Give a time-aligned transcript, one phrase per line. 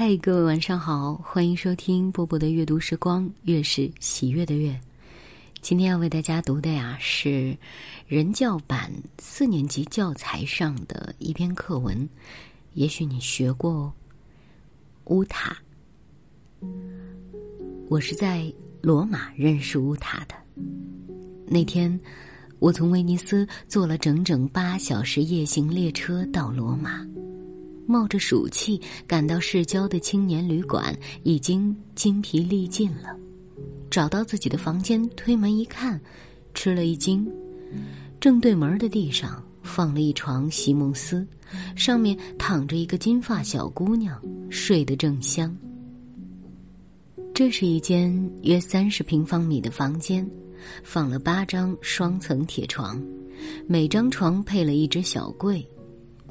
[0.00, 4.78] 嗨，各位晚上好，欢迎收听波波的阅读时光，月是喜悦的月。
[5.60, 7.58] 今天要为大家读的呀是
[8.06, 12.08] 人教版四年级教材上的一篇课文，
[12.74, 13.92] 也许你学过哦。
[15.06, 15.58] 乌塔，
[17.88, 20.34] 我是在罗马认识乌塔的。
[21.44, 21.98] 那天，
[22.60, 27.04] 我从威尼斯坐了整整八小时夜行列车到罗马。
[27.88, 33.18] 冒着暑气赶到市郊的青年旅馆，已经筋疲力尽了。
[33.90, 35.98] 找到自己的房间，推门一看，
[36.52, 37.26] 吃了一惊。
[38.20, 41.26] 正对门的地上放了一床席梦思，
[41.74, 44.20] 上面躺着一个金发小姑娘，
[44.50, 45.56] 睡得正香。
[47.32, 50.28] 这是一间约三十平方米的房间，
[50.84, 53.02] 放了八张双层铁床，
[53.66, 55.66] 每张床配了一只小柜。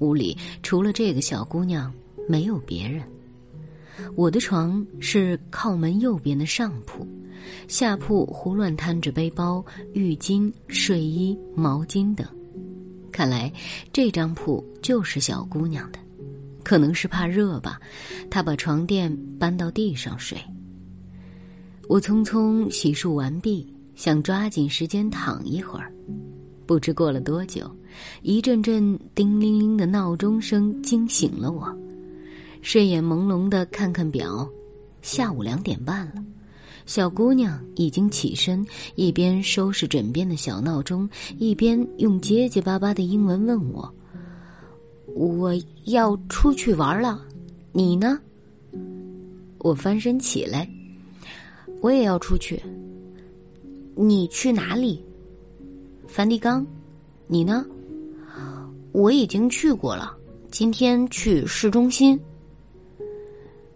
[0.00, 1.92] 屋里除了这个小姑娘，
[2.28, 3.02] 没有别人。
[4.14, 7.06] 我的床是靠门右边的上铺，
[7.66, 12.26] 下铺胡乱摊着背包、浴巾、睡衣、毛巾等。
[13.10, 13.50] 看来
[13.92, 15.98] 这张铺就是小姑娘的，
[16.62, 17.80] 可能是怕热吧，
[18.30, 20.38] 她把床垫搬到地上睡。
[21.88, 25.90] 我匆匆洗漱完毕，想抓紧时间躺一会儿。
[26.66, 27.70] 不知过了多久，
[28.22, 31.74] 一阵阵叮铃铃的闹钟声惊醒了我。
[32.60, 34.48] 睡眼朦胧的看看表，
[35.00, 36.14] 下午两点半了。
[36.84, 43.92] 小姑娘已经起身，一边收拾枕边的小闹钟，一边用结结巴巴的英文问我
[45.14, 45.52] ：“我
[45.84, 47.22] 要出去玩了，
[47.72, 48.18] 你呢？”
[49.58, 50.68] 我翻身起来，
[51.80, 52.60] 我也要出去。
[53.96, 55.02] 你去哪里？
[56.16, 56.64] 梵蒂冈，
[57.26, 57.62] 你呢？
[58.92, 60.16] 我已经去过了，
[60.50, 62.18] 今天去市中心。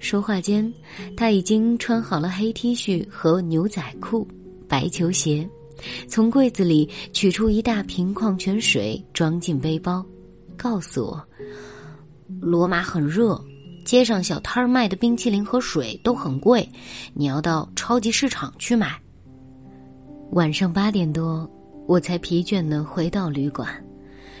[0.00, 0.74] 说话间，
[1.16, 4.26] 他已经穿好了黑 T 恤和牛仔裤、
[4.66, 5.48] 白球鞋，
[6.08, 10.04] 从柜子里取出一大瓶矿泉水，装进背包，
[10.56, 11.24] 告诉我：
[12.40, 13.40] 罗马很热，
[13.84, 16.68] 街上小摊儿卖的冰淇淋和水都很贵，
[17.12, 19.00] 你要到超级市场去买。
[20.32, 21.48] 晚上八点多。
[21.86, 23.68] 我才疲倦的回到旅馆，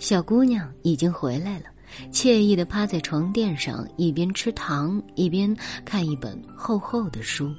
[0.00, 1.66] 小姑娘已经回来了，
[2.10, 7.50] 惬意的趴在床垫上，一边吃糖一边看一本厚厚的书。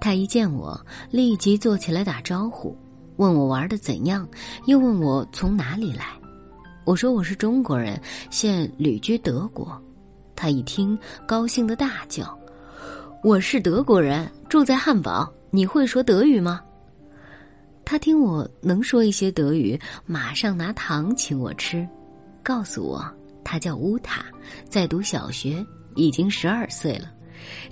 [0.00, 0.78] 她一见我，
[1.10, 2.76] 立即坐起来打招呼，
[3.16, 4.28] 问我玩的怎样，
[4.66, 6.06] 又问我从哪里来。
[6.84, 9.80] 我说我是中国人，现旅居德国。
[10.34, 12.36] 她一听，高兴的大叫
[13.22, 15.32] ：“我是德国人，住在汉堡。
[15.50, 16.60] 你会说德语吗？”
[17.90, 21.84] 他听我能说一些德语，马上拿糖请我吃，
[22.40, 23.04] 告诉我
[23.42, 24.26] 他叫乌塔，
[24.68, 27.10] 在读小学，已经十二岁了。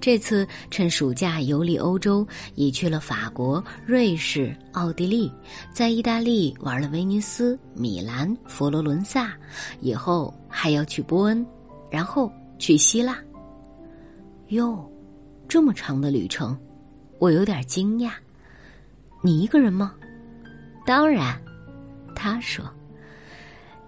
[0.00, 2.26] 这次趁暑假游历欧洲，
[2.56, 5.32] 已去了法国、瑞士、奥地利，
[5.72, 9.32] 在意大利玩了威尼斯、米兰、佛罗伦萨，
[9.78, 11.46] 以后还要去波恩，
[11.92, 12.28] 然后
[12.58, 13.16] 去希腊。
[14.48, 14.84] 哟，
[15.46, 16.58] 这么长的旅程，
[17.20, 18.10] 我有点惊讶。
[19.22, 19.94] 你一个人吗？
[20.88, 21.38] 当然，
[22.14, 22.64] 他说。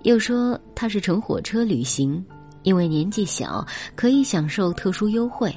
[0.03, 2.23] 又说他是乘火车旅行，
[2.63, 3.67] 因为年纪小，
[3.97, 5.51] 可以享受特殊优惠，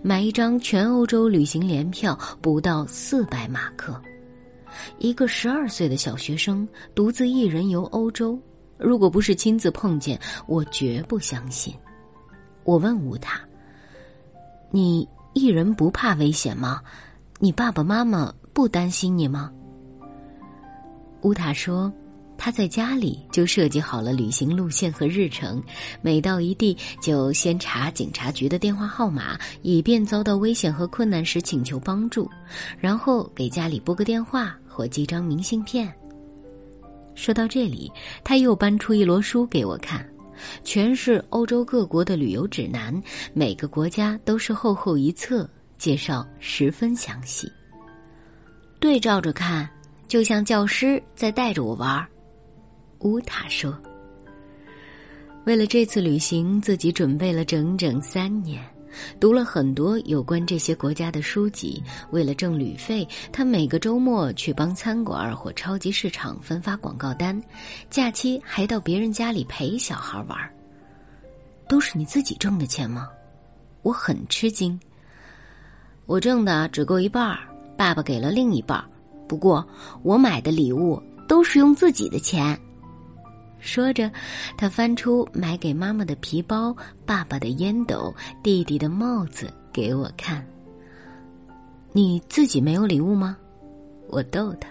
[0.00, 4.00] 买一张全欧洲旅行联票不到四百马克。
[4.96, 8.38] 一个十二岁的小学生独自一人游欧洲，
[8.78, 11.74] 如果不是亲自碰见，我绝不相信。
[12.64, 13.38] 我问吴塔
[14.72, 16.80] ：“你一人不怕危险吗？
[17.38, 19.52] 你爸爸妈妈不担心你吗？”
[21.26, 21.92] 乌塔说
[22.38, 25.60] ：“他在家里就设计好了旅行路线和日程，
[26.00, 32.30] 每到一地就先查警察局的电话号码，以便遭到危险和困难时请求帮助，
[32.78, 35.92] 然后给家里拨个电话或寄张明信片。”
[37.16, 37.90] 说到这里，
[38.22, 40.08] 他又搬出一摞书给我看，
[40.62, 47.50] 全是欧洲各国的旅游指南，每个国家都是厚厚一册，介绍十分详细。
[48.78, 49.68] 对照着看。
[50.08, 52.06] 就像教师在带着我玩儿，
[53.00, 53.76] 乌塔说
[55.46, 58.64] ：“为了这次旅行，自己准备了整整三年，
[59.18, 61.82] 读了很多有关这些国家的书籍。
[62.12, 67.40] 为了挣旅费，他每个周末去帮餐馆或超级市场分发广告单，
[67.90, 70.38] 假期还到别人家里陪小孩玩。
[71.68, 73.08] 都是你自己挣的钱吗？
[73.82, 74.78] 我很吃惊。
[76.06, 77.40] 我挣的只够一半儿，
[77.76, 78.84] 爸爸给了另一半儿。”
[79.28, 79.66] 不过，
[80.02, 82.58] 我买的礼物都是用自己的钱。
[83.58, 84.10] 说着，
[84.56, 90.46] 他翻出买给妈妈的皮包、爸爸的烟斗、弟弟的帽子给我看。
[91.92, 93.36] 你自己没有礼物吗？
[94.08, 94.68] 我逗他。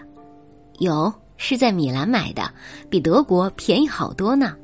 [0.78, 2.50] 有，是在米兰买的，
[2.88, 4.56] 比德国便宜好多呢。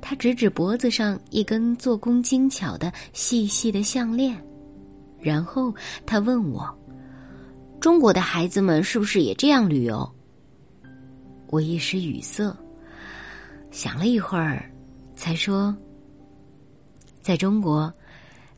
[0.00, 4.36] 他指指脖子上一根做工精巧的细细的项链，
[5.18, 5.74] 然后
[6.06, 6.62] 他问我
[7.84, 10.10] ：“中国的孩子们是不是也这样旅游？”
[11.48, 12.50] 我一时语塞，
[13.70, 14.72] 想了一会儿，
[15.14, 15.76] 才说
[17.20, 17.92] ：“在中国，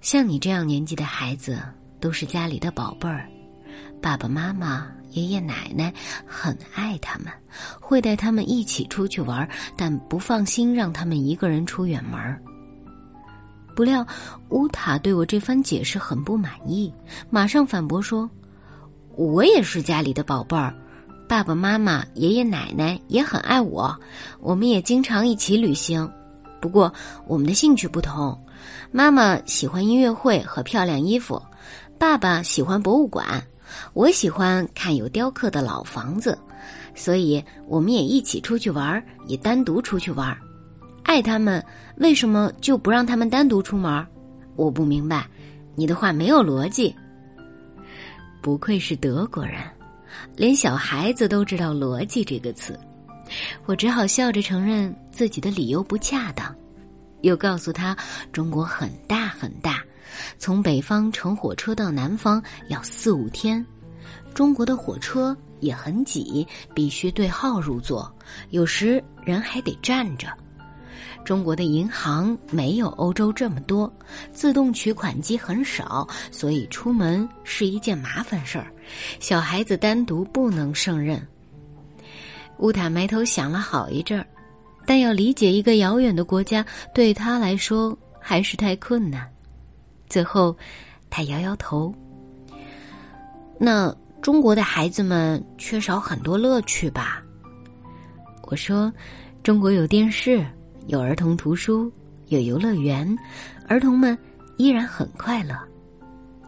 [0.01, 1.61] 像你这样年纪的孩子
[1.99, 3.29] 都是家里的宝贝儿，
[4.01, 5.93] 爸爸妈妈。”爷爷奶奶
[6.25, 7.27] 很爱他们，
[7.81, 12.41] 会带他们一起出去玩，但不放心让他们一个人出远门。
[13.75, 14.07] 不料
[14.51, 16.95] 乌塔对我这番解释很不满意，
[17.29, 18.31] 马上反驳说
[19.17, 20.75] ：“我也是家里的宝贝儿，
[21.27, 23.99] 爸爸妈妈、爷爷奶奶也很爱我，
[24.41, 26.09] 我们也经常一起旅行。
[26.61, 26.93] 不过
[27.27, 28.39] 我们的兴趣不同，
[28.93, 31.41] 妈妈喜欢音乐会和漂亮衣服，
[31.99, 33.43] 爸爸喜欢博物馆。”
[33.95, 36.39] 我喜欢看有雕刻的老房子，
[36.95, 40.37] 所以我们也一起出去玩，也单独出去玩。
[41.03, 41.63] 爱他们，
[41.97, 44.07] 为什么就不让他们单独出门？
[44.55, 45.27] 我不明白，
[45.75, 46.95] 你的话没有逻辑。
[48.47, 49.61] 不愧是德国人，
[50.37, 52.79] 连小孩子都知道“逻辑”这个词。
[53.65, 56.55] 我只好笑着承认自己的理由不恰当，
[57.23, 57.97] 又告诉他
[58.31, 59.83] 中国很大很大。
[60.39, 63.67] 从北方乘火车到南方要四五天，
[64.33, 68.09] 中国的火车也很挤，必须对号入座，
[68.51, 70.29] 有时人还得站着。
[71.25, 73.93] 中国的银行没有欧洲这么多，
[74.33, 78.67] 自动取款机很少，所以出门是一件麻烦事儿。
[79.21, 81.21] 小孩子单独不能胜任。
[82.59, 84.27] 乌塔埋头想了好一阵儿，
[84.87, 86.65] 但要理解一个遥远的国家，
[86.95, 89.29] 对他来说还是太困难。
[90.09, 90.57] 最后，
[91.11, 91.95] 他摇摇头。
[93.59, 97.23] 那中国的孩子们缺少很多乐趣吧？
[98.43, 98.93] 我说，
[99.43, 100.47] 中国有电视，
[100.87, 101.91] 有儿童图书，
[102.29, 103.17] 有游乐园，
[103.69, 104.17] 儿童们
[104.57, 105.55] 依然很快乐。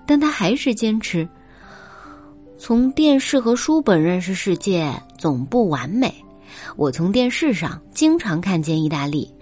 [0.06, 1.28] 但他还是坚持，
[2.56, 6.12] 从电视和书本认识世界总不完美。
[6.76, 9.32] 我从电视上经常看见意大利，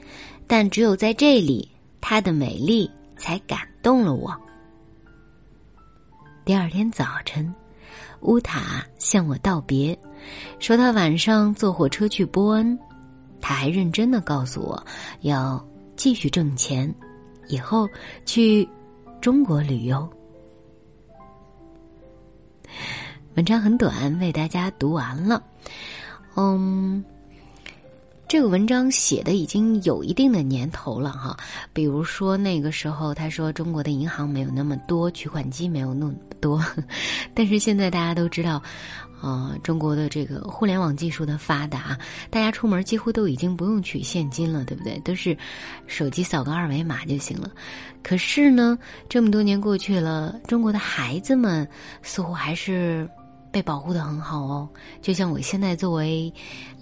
[0.46, 1.70] 但只有在这里，
[2.00, 3.60] 它的美丽才感。
[3.86, 4.34] 动了我。
[6.44, 7.54] 第二天早晨，
[8.22, 9.96] 乌塔向我道别，
[10.58, 12.76] 说他晚上坐火车去波恩。
[13.40, 14.86] 他还认真的告诉我，
[15.20, 15.64] 要
[15.96, 16.92] 继续挣钱，
[17.48, 17.88] 以后
[18.24, 18.68] 去
[19.20, 20.08] 中国旅游。
[23.34, 25.42] 文章很短，为大家读完了。
[26.36, 27.04] 嗯。
[28.28, 31.36] 这个文章写的已经有一定的年头了哈，
[31.72, 36.60] 比如说那个时候他说中国的银行没有那么多，取款机没有那么多，
[37.32, 38.60] 但是现在大家都知道，
[39.20, 41.98] 啊，中国的这个互联网技术的发达，
[42.30, 44.98] 大家出门几乎都已经不用取现金了，对不对？
[45.00, 45.36] 都是
[45.86, 47.50] 手机扫个二维码就行了。
[48.02, 48.78] 可是呢，
[49.08, 51.68] 这么多年过去了，中国的孩子们
[52.02, 53.08] 似乎还是。
[53.56, 54.68] 被保护的很好哦，
[55.00, 56.30] 就像我现在作为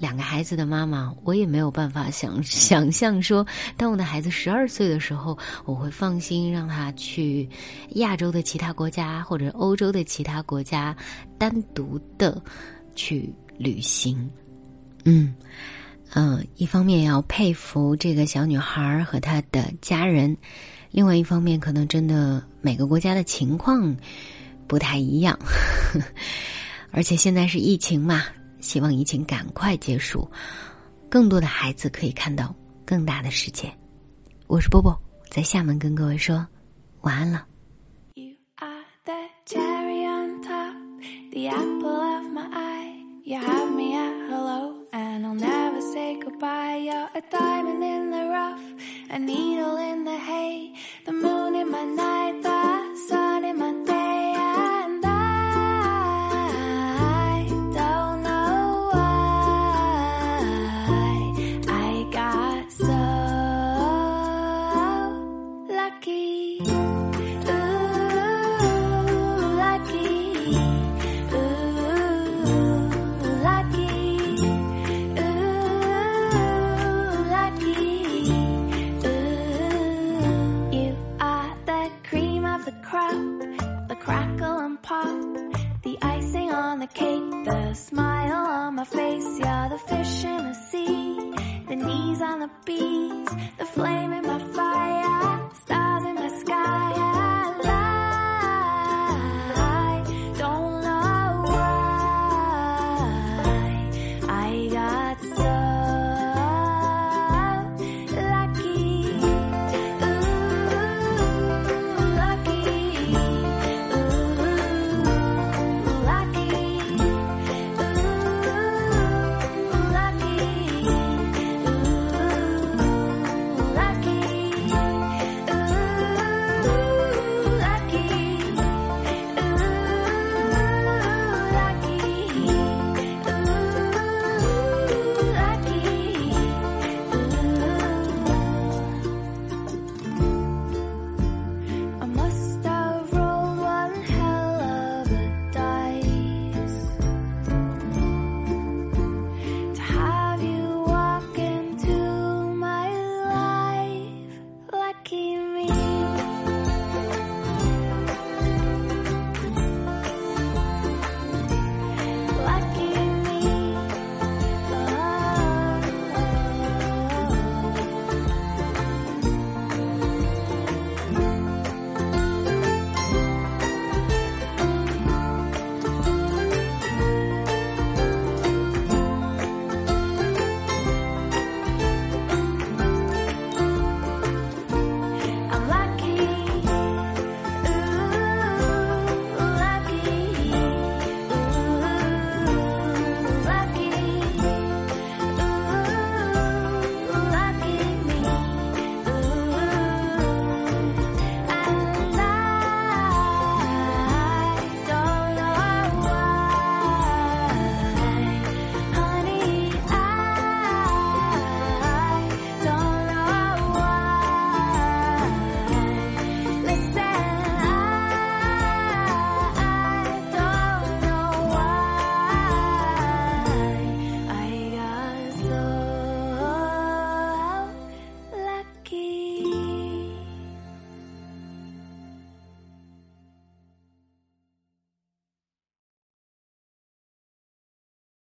[0.00, 7.48] 两个孩子的妈妈，我也没有办法想 想象说，当我的孩子十二岁的时候，我会放心让他去
[7.90, 10.96] 亚洲的其他国家或者欧洲的其他国家
[11.38, 12.42] 单独的
[12.96, 14.28] 去旅行。
[15.04, 15.32] 嗯
[16.12, 20.36] 嗯，一方面要佩服这个小女孩和她的家人，
[20.90, 23.96] 另外一方面可能真的每个国家的情况
[24.66, 25.38] 不太一样。
[26.94, 28.22] 而且现在是疫情嘛，
[28.60, 30.30] 希望疫情赶快结束，
[31.10, 32.54] 更多的孩子可以看到
[32.86, 33.68] 更大的世界。
[34.46, 34.96] 我是波波，
[35.28, 36.46] 在厦门跟各位说
[37.00, 37.44] 晚安了。
[50.04, 50.74] the cake,
[51.04, 52.04] the smile on my face.
[52.06, 52.83] You're the fish in the sea.